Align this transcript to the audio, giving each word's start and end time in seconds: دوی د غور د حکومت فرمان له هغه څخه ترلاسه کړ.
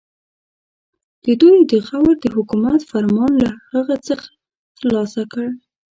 دوی 1.41 1.57
د 1.71 1.73
غور 1.87 2.13
د 2.23 2.25
حکومت 2.35 2.79
فرمان 2.91 3.31
له 3.43 3.49
هغه 3.71 3.95
څخه 4.07 4.27
ترلاسه 4.77 5.21
کړ. 5.31 5.45